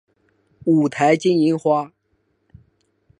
[0.65, 1.93] 五台金银花